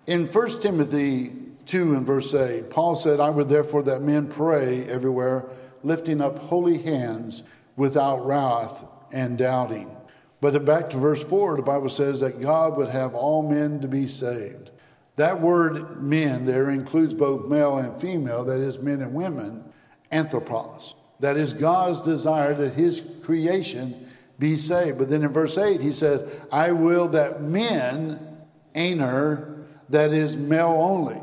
[0.07, 1.33] in 1 Timothy
[1.65, 5.45] 2 and verse 8, Paul said, I would therefore that men pray everywhere,
[5.83, 7.43] lifting up holy hands
[7.75, 9.95] without wrath and doubting.
[10.39, 13.87] But back to verse 4, the Bible says that God would have all men to
[13.87, 14.71] be saved.
[15.17, 19.63] That word men there includes both male and female, that is, men and women,
[20.11, 20.95] anthropos.
[21.19, 24.99] That is God's desire that his creation be saved.
[24.99, 28.37] But then in verse 8, he said, I will that men,
[28.75, 29.56] aner,
[29.89, 31.21] that is male only.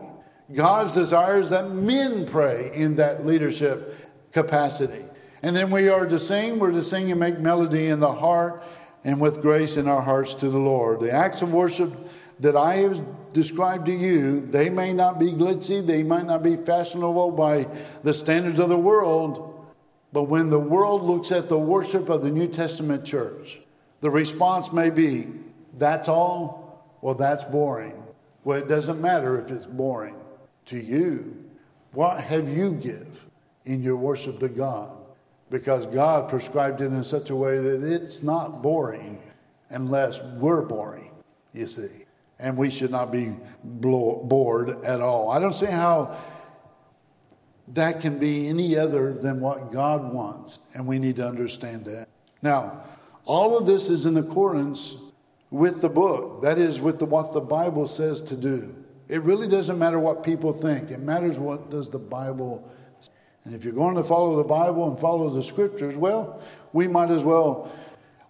[0.53, 3.97] God's desire is that men pray in that leadership
[4.33, 5.05] capacity.
[5.43, 6.59] And then we are to sing.
[6.59, 8.62] We're to sing and make melody in the heart
[9.05, 11.01] and with grace in our hearts to the Lord.
[11.01, 11.93] The acts of worship
[12.41, 16.57] that I have described to you, they may not be glitzy, they might not be
[16.57, 17.67] fashionable by
[18.03, 19.67] the standards of the world,
[20.12, 23.61] but when the world looks at the worship of the New Testament church,
[24.01, 25.29] the response may be,
[25.79, 26.87] that's all?
[27.01, 28.03] Well, that's boring.
[28.45, 30.16] Well, it doesn't matter if it's boring
[30.66, 31.45] to you.
[31.92, 33.26] What have you give
[33.64, 35.05] in your worship to God?
[35.55, 39.22] because God prescribed it in such a way that it's not boring
[39.70, 41.12] unless we're boring,
[41.53, 42.07] you see.
[42.40, 43.32] And we should not be
[43.62, 45.30] bored at all.
[45.30, 46.16] I don't see how
[47.68, 52.09] that can be any other than what God wants, and we need to understand that.
[52.42, 52.82] Now,
[53.24, 54.97] all of this is in accordance
[55.55, 58.74] with the book, that is, with the, what the Bible says to do.
[59.09, 62.70] It really doesn't matter what people think, it matters what does the Bible
[63.44, 66.40] and if you're going to follow the Bible and follow the scriptures, well,
[66.72, 67.70] we might as well,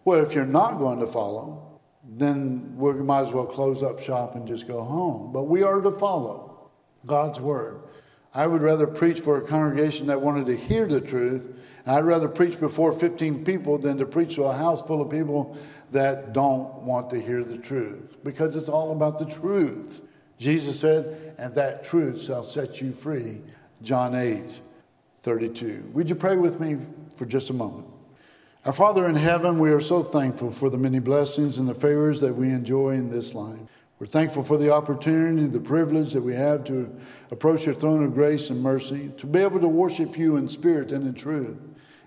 [0.04, 4.34] well, if you're not going to follow, then we might as well close up shop
[4.34, 5.32] and just go home.
[5.32, 6.68] But we are to follow
[7.06, 7.82] God's word.
[8.34, 11.56] I would rather preach for a congregation that wanted to hear the truth,
[11.86, 15.56] I'd rather preach before 15 people than to preach to a house full of people
[15.92, 20.00] that don't want to hear the truth, because it's all about the truth.
[20.38, 23.40] Jesus said, and that truth shall set you free.
[23.82, 24.60] John 8.
[25.24, 25.90] 32.
[25.94, 26.76] Would you pray with me
[27.16, 27.86] for just a moment?
[28.66, 32.20] Our Father in heaven, we are so thankful for the many blessings and the favors
[32.20, 33.58] that we enjoy in this life.
[33.98, 36.94] We're thankful for the opportunity, the privilege that we have to
[37.30, 40.92] approach your throne of grace and mercy, to be able to worship you in spirit
[40.92, 41.56] and in truth.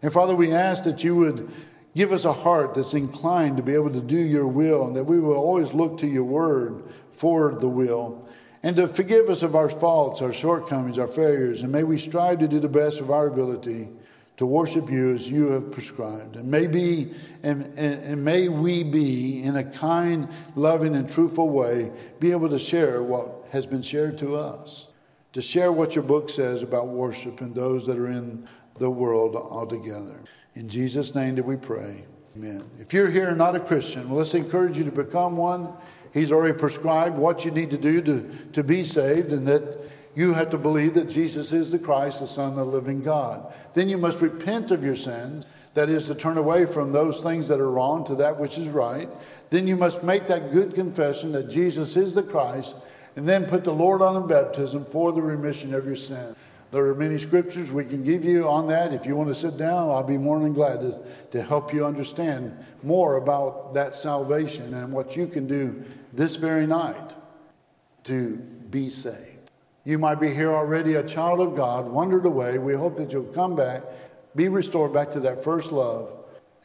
[0.01, 1.51] And Father, we ask that you would
[1.95, 5.05] give us a heart that's inclined to be able to do your will, and that
[5.05, 8.27] we will always look to your word for the will,
[8.61, 12.39] and to forgive us of our faults, our shortcomings, our failures, and may we strive
[12.39, 13.89] to do the best of our ability
[14.37, 16.35] to worship you as you have prescribed.
[16.35, 21.49] And may, be, and, and, and, may we be, in a kind, loving, and truthful
[21.49, 24.87] way, be able to share what has been shared to us,
[25.33, 28.47] to share what your book says about worship and those that are in
[28.79, 30.19] the world altogether.
[30.55, 32.03] In Jesus' name do we pray.
[32.35, 32.69] Amen.
[32.79, 35.73] If you're here and not a Christian, well, let's encourage you to become one.
[36.13, 39.79] He's already prescribed what you need to do to, to be saved, and that
[40.15, 43.53] you have to believe that Jesus is the Christ, the Son of the living God.
[43.73, 45.45] Then you must repent of your sins.
[45.73, 48.67] That is to turn away from those things that are wrong to that which is
[48.67, 49.07] right.
[49.51, 52.75] Then you must make that good confession that Jesus is the Christ,
[53.15, 56.35] and then put the Lord on in baptism for the remission of your sin.
[56.71, 58.93] There are many scriptures we can give you on that.
[58.93, 60.99] If you want to sit down, I'll be more than glad to,
[61.31, 66.67] to help you understand more about that salvation and what you can do this very
[66.67, 67.15] night
[68.03, 68.35] to
[68.69, 69.51] be saved.
[69.85, 72.57] You might be here already, a child of God, wandered away.
[72.57, 73.83] We hope that you'll come back,
[74.35, 76.11] be restored back to that first love,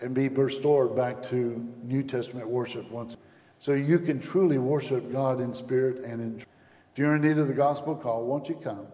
[0.00, 3.16] and be restored back to New Testament worship once.
[3.60, 6.48] So you can truly worship God in spirit and in truth.
[6.92, 8.88] If you're in need of the gospel call, won't you come?